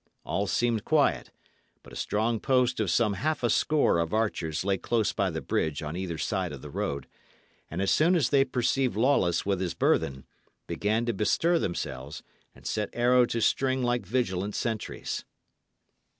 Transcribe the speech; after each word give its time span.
All 0.25 0.47
seemed 0.47 0.83
quiet, 0.83 1.29
but 1.83 1.93
a 1.93 1.95
strong 1.95 2.39
post 2.39 2.79
of 2.79 2.89
some 2.89 3.13
half 3.13 3.43
a 3.43 3.51
score 3.51 3.99
of 3.99 4.15
archers 4.15 4.65
lay 4.65 4.79
close 4.79 5.13
by 5.13 5.29
the 5.29 5.41
bridge 5.43 5.83
on 5.83 5.95
either 5.95 6.17
side 6.17 6.51
of 6.51 6.63
the 6.63 6.71
road, 6.71 7.05
and, 7.69 7.83
as 7.83 7.91
soon 7.91 8.15
as 8.15 8.31
they 8.31 8.43
perceived 8.43 8.95
Lawless 8.97 9.45
with 9.45 9.61
his 9.61 9.75
burthen, 9.75 10.25
began 10.65 11.05
to 11.05 11.13
bestir 11.13 11.59
themselves 11.59 12.23
and 12.55 12.65
set 12.65 12.89
arrow 12.93 13.27
to 13.27 13.41
string 13.41 13.83
like 13.83 14.03
vigilant 14.07 14.55
sentries. 14.55 15.23